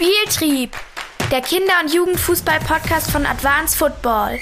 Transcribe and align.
Spieltrieb, 0.00 0.76
der 1.32 1.40
Kinder- 1.40 1.80
und 1.82 1.92
Jugendfußball-Podcast 1.92 3.10
von 3.10 3.26
Advanced 3.26 3.76
Football. 3.76 4.38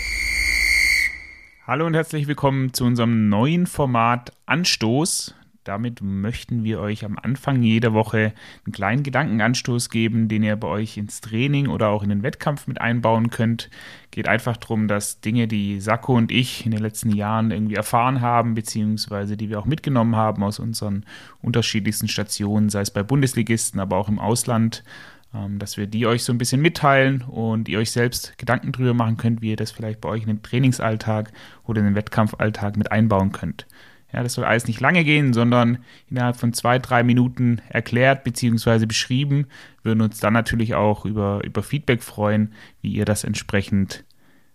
Hallo 1.66 1.86
und 1.86 1.94
herzlich 1.94 2.26
willkommen 2.26 2.74
zu 2.74 2.84
unserem 2.84 3.30
neuen 3.30 3.66
Format 3.66 4.32
Anstoß. 4.44 5.34
Damit 5.64 6.02
möchten 6.02 6.62
wir 6.62 6.80
euch 6.80 7.06
am 7.06 7.18
Anfang 7.20 7.62
jeder 7.62 7.94
Woche 7.94 8.34
einen 8.66 8.72
kleinen 8.72 9.02
Gedankenanstoß 9.02 9.88
geben, 9.88 10.28
den 10.28 10.42
ihr 10.42 10.56
bei 10.56 10.68
euch 10.68 10.98
ins 10.98 11.22
Training 11.22 11.68
oder 11.68 11.88
auch 11.88 12.02
in 12.02 12.10
den 12.10 12.22
Wettkampf 12.22 12.66
mit 12.66 12.80
einbauen 12.80 13.30
könnt. 13.30 13.70
Geht 14.10 14.28
einfach 14.28 14.58
darum, 14.58 14.88
dass 14.88 15.22
Dinge, 15.22 15.48
die 15.48 15.80
Sakko 15.80 16.14
und 16.14 16.30
ich 16.30 16.66
in 16.66 16.70
den 16.70 16.82
letzten 16.82 17.10
Jahren 17.10 17.50
irgendwie 17.50 17.76
erfahren 17.76 18.20
haben, 18.20 18.54
beziehungsweise 18.54 19.38
die 19.38 19.48
wir 19.48 19.58
auch 19.58 19.64
mitgenommen 19.64 20.16
haben 20.16 20.44
aus 20.44 20.58
unseren 20.58 21.06
unterschiedlichsten 21.40 22.08
Stationen, 22.08 22.68
sei 22.68 22.82
es 22.82 22.90
bei 22.90 23.02
Bundesligisten, 23.02 23.80
aber 23.80 23.96
auch 23.96 24.10
im 24.10 24.18
Ausland, 24.18 24.84
dass 25.32 25.76
wir 25.76 25.86
die 25.86 26.06
euch 26.06 26.24
so 26.24 26.32
ein 26.32 26.38
bisschen 26.38 26.62
mitteilen 26.62 27.22
und 27.22 27.68
ihr 27.68 27.78
euch 27.78 27.90
selbst 27.90 28.38
Gedanken 28.38 28.72
drüber 28.72 28.94
machen 28.94 29.16
könnt, 29.16 29.42
wie 29.42 29.50
ihr 29.50 29.56
das 29.56 29.70
vielleicht 29.70 30.00
bei 30.00 30.08
euch 30.08 30.22
in 30.22 30.28
den 30.28 30.42
Trainingsalltag 30.42 31.32
oder 31.64 31.80
in 31.80 31.86
den 31.86 31.94
Wettkampfalltag 31.94 32.76
mit 32.76 32.90
einbauen 32.90 33.32
könnt. 33.32 33.66
Ja, 34.12 34.22
das 34.22 34.34
soll 34.34 34.44
alles 34.44 34.66
nicht 34.66 34.80
lange 34.80 35.04
gehen, 35.04 35.32
sondern 35.32 35.78
innerhalb 36.08 36.36
von 36.36 36.52
zwei, 36.52 36.78
drei 36.78 37.02
Minuten 37.02 37.60
erklärt 37.68 38.24
bzw. 38.24 38.86
beschrieben. 38.86 39.46
Wir 39.82 39.90
würden 39.90 40.00
uns 40.00 40.20
dann 40.20 40.32
natürlich 40.32 40.74
auch 40.74 41.04
über, 41.04 41.42
über 41.44 41.62
Feedback 41.62 42.02
freuen, 42.02 42.54
wie 42.80 42.92
ihr 42.92 43.04
das 43.04 43.24
entsprechend 43.24 44.04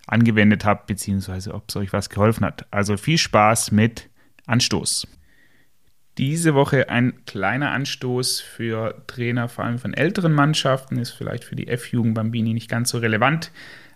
angewendet 0.08 0.66
habt, 0.66 0.88
beziehungsweise 0.88 1.54
ob 1.54 1.70
es 1.70 1.76
euch 1.76 1.94
was 1.94 2.10
geholfen 2.10 2.46
hat. 2.46 2.66
Also 2.72 2.98
viel 2.98 3.18
Spaß 3.18 3.72
mit 3.72 4.10
Anstoß. 4.48 5.08
Diese 6.18 6.54
Woche 6.54 6.90
ein 6.90 7.26
kleiner 7.26 7.72
Anstoß 7.72 8.42
für 8.42 9.02
Trainer, 9.08 9.48
vor 9.48 9.64
allem 9.64 9.80
von 9.80 9.94
älteren 9.94 10.34
Mannschaften, 10.34 10.98
ist 10.98 11.12
vielleicht 11.12 11.46
für 11.46 11.56
die 11.56 11.68
F-Jugend 11.68 12.16
Bambini 12.16 12.54
nicht 12.54 12.70
ganz 12.70 12.90
so 12.90 12.98
relevant, 12.98 13.52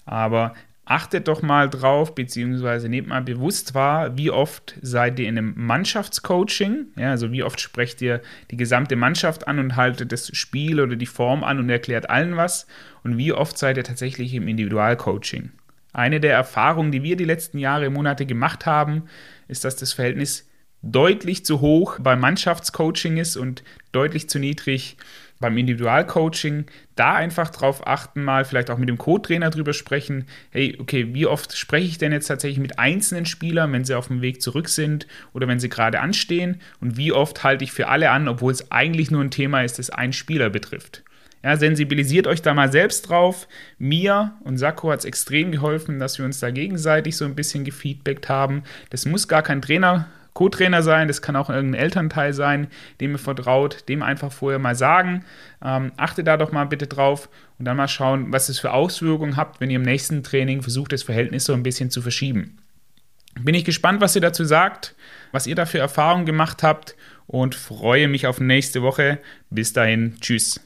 aber 0.06 0.54
achtet 0.86 1.28
doch 1.28 1.42
mal 1.42 1.70
drauf, 1.70 2.16
beziehungsweise 2.16 2.88
nehmt 2.88 3.08
mal 3.08 3.22
bewusst 3.22 3.74
wahr, 3.74 4.18
wie 4.18 4.30
oft 4.30 4.76
seid 4.82 5.20
ihr 5.20 5.28
in 5.28 5.38
einem 5.38 5.54
Mannschaftscoaching, 5.58 6.88
ja, 6.96 7.10
also 7.10 7.32
wie 7.32 7.44
oft 7.44 7.60
sprecht 7.60 8.02
ihr 8.02 8.22
die 8.52 8.58
gesamte 8.58 8.96
Mannschaft 8.96 9.48
an 9.48 9.60
und 9.60 9.76
haltet 9.76 10.12
das 10.12 10.36
Spiel 10.36 10.80
oder 10.80 10.96
die 10.96 11.08
Form 11.08 11.44
an 11.44 11.60
und 11.60 11.70
erklärt 11.70 12.10
allen 12.10 12.38
was? 12.38 12.68
Und 13.04 13.18
wie 13.18 13.34
oft 13.34 13.58
seid 13.58 13.78
ihr 13.78 13.84
tatsächlich 13.84 14.34
im 14.36 14.48
Individualcoaching. 14.48 15.52
Eine 15.92 16.20
der 16.20 16.34
Erfahrungen, 16.34 16.92
die 16.92 17.04
wir 17.04 17.16
die 17.16 17.26
letzten 17.26 17.58
Jahre, 17.58 17.90
Monate 17.90 18.26
gemacht 18.26 18.66
haben, 18.66 19.04
ist, 19.48 19.66
dass 19.66 19.76
das 19.76 19.94
Verhältnis 19.94 20.48
deutlich 20.86 21.46
zu 21.46 21.62
hoch 21.62 22.00
beim 22.00 22.20
Mannschaftscoaching 22.20 23.18
ist 23.18 23.36
und 23.36 23.64
deutlich 23.92 24.30
zu 24.30 24.40
niedrig 24.40 24.98
beim 25.40 25.58
Individualcoaching 25.58 26.66
da 26.96 27.16
einfach 27.16 27.50
drauf 27.50 27.86
achten, 27.86 28.24
mal 28.24 28.46
vielleicht 28.46 28.70
auch 28.70 28.78
mit 28.78 28.88
dem 28.88 28.98
Co-Trainer 28.98 29.50
drüber 29.50 29.74
sprechen. 29.74 30.26
Hey, 30.52 30.78
okay, 30.80 31.14
wie 31.14 31.26
oft 31.26 31.58
spreche 31.58 31.88
ich 31.88 31.98
denn 31.98 32.14
jetzt 32.14 32.28
tatsächlich 32.28 32.60
mit 32.60 32.80
einzelnen 32.80 33.26
Spielern, 33.26 33.74
wenn 33.74 33.84
sie 33.84 33.96
auf 33.96 34.08
dem 34.08 34.22
Weg 34.22 34.42
zurück 34.42 34.70
sind 34.70 35.08
oder 35.34 35.48
wenn 35.48 35.60
sie 35.60 35.70
gerade 35.70 36.00
anstehen? 36.00 36.62
Und 36.80 36.96
wie 36.98 37.12
oft 37.12 37.44
halte 37.44 37.66
ich 37.66 37.74
für 37.74 37.90
alle 37.90 38.12
an, 38.12 38.28
obwohl 38.28 38.52
es 38.52 38.72
eigentlich 38.72 39.12
nur 39.12 39.22
ein 39.22 39.32
Thema 39.32 39.62
ist, 39.64 39.78
das 39.78 39.90
einen 39.90 40.14
Spieler 40.14 40.50
betrifft? 40.50 41.04
Ja, 41.44 41.58
sensibilisiert 41.58 42.28
euch 42.28 42.42
da 42.42 42.54
mal 42.54 42.72
selbst 42.72 43.10
drauf. 43.10 43.48
Mir 43.78 44.34
und 44.44 44.58
Sakko 44.58 44.90
hat 44.90 45.00
es 45.00 45.06
extrem 45.06 45.52
geholfen, 45.52 46.00
dass 46.00 46.18
wir 46.18 46.26
uns 46.26 46.40
da 46.40 46.50
gegenseitig 46.50 47.18
so 47.18 47.26
ein 47.26 47.36
bisschen 47.36 47.66
gefeedbackt 47.66 48.30
haben. 48.30 48.64
Das 48.90 49.06
muss 49.06 49.28
gar 49.28 49.44
kein 49.44 49.62
Trainer 49.62 50.08
Co-Trainer 50.36 50.84
sein, 50.84 51.08
das 51.08 51.22
kann 51.22 51.38
auch 51.38 51.50
irgendein 51.50 51.82
Elternteil 51.82 52.34
sein, 52.34 52.68
dem 53.00 53.14
ihr 53.14 53.20
vertraut, 53.20 53.88
dem 53.88 54.04
einfach 54.04 54.32
vorher 54.32 54.60
mal 54.60 54.76
sagen. 54.76 55.24
Ähm, 55.64 55.94
achte 55.96 56.26
da 56.26 56.36
doch 56.36 56.52
mal 56.52 56.66
bitte 56.66 56.88
drauf 56.88 57.30
und 57.58 57.66
dann 57.66 57.78
mal 57.78 57.88
schauen, 57.88 58.34
was 58.34 58.50
es 58.50 58.60
für 58.60 58.74
Auswirkungen 58.74 59.38
habt, 59.38 59.62
wenn 59.62 59.70
ihr 59.70 59.78
im 59.78 59.82
nächsten 59.82 60.24
Training 60.24 60.62
versucht, 60.62 60.92
das 60.92 61.04
Verhältnis 61.04 61.46
so 61.46 61.54
ein 61.54 61.64
bisschen 61.64 61.90
zu 61.90 62.02
verschieben. 62.02 62.58
Bin 63.40 63.56
ich 63.56 63.64
gespannt, 63.64 64.02
was 64.02 64.16
ihr 64.16 64.22
dazu 64.22 64.44
sagt, 64.44 64.96
was 65.32 65.48
ihr 65.48 65.56
da 65.56 65.66
für 65.66 65.80
Erfahrungen 65.80 66.26
gemacht 66.26 66.64
habt 66.64 66.96
und 67.28 67.56
freue 67.56 68.10
mich 68.10 68.28
auf 68.28 68.42
nächste 68.42 68.82
Woche. 68.82 69.20
Bis 69.50 69.72
dahin, 69.72 70.18
tschüss. 70.20 70.60